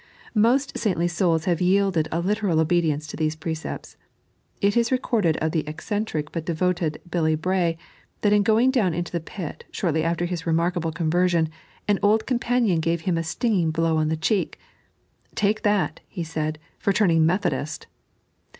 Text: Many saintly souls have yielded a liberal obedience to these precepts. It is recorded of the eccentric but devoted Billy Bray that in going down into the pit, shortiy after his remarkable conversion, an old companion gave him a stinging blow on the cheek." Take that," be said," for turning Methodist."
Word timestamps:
Many 0.33 0.57
saintly 0.75 1.07
souls 1.07 1.45
have 1.45 1.61
yielded 1.61 2.07
a 2.11 2.21
liberal 2.21 2.59
obedience 2.59 3.05
to 3.05 3.15
these 3.15 3.35
precepts. 3.35 3.97
It 4.59 4.75
is 4.75 4.91
recorded 4.91 5.37
of 5.37 5.51
the 5.51 5.63
eccentric 5.67 6.31
but 6.31 6.43
devoted 6.43 6.99
Billy 7.11 7.35
Bray 7.35 7.77
that 8.21 8.33
in 8.33 8.41
going 8.41 8.71
down 8.71 8.95
into 8.95 9.11
the 9.11 9.19
pit, 9.19 9.63
shortiy 9.71 10.01
after 10.01 10.25
his 10.25 10.47
remarkable 10.47 10.91
conversion, 10.91 11.49
an 11.87 11.99
old 12.01 12.25
companion 12.25 12.79
gave 12.79 13.01
him 13.01 13.15
a 13.15 13.21
stinging 13.23 13.69
blow 13.69 13.97
on 13.97 14.07
the 14.09 14.17
cheek." 14.17 14.57
Take 15.35 15.61
that," 15.61 15.99
be 16.15 16.23
said," 16.23 16.57
for 16.79 16.91
turning 16.91 17.23
Methodist." 17.23 17.85